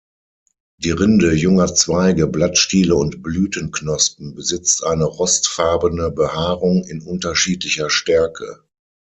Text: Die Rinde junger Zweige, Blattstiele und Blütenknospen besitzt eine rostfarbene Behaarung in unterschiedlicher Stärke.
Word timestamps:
Die 0.79 0.89
Rinde 0.89 1.31
junger 1.35 1.75
Zweige, 1.75 2.25
Blattstiele 2.25 2.95
und 2.95 3.21
Blütenknospen 3.21 4.33
besitzt 4.33 4.83
eine 4.83 5.03
rostfarbene 5.05 6.09
Behaarung 6.09 6.83
in 6.85 7.01
unterschiedlicher 7.03 7.91
Stärke. 7.91 8.63